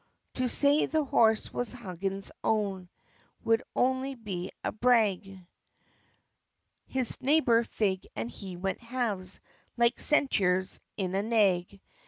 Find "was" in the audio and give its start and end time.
1.53-1.73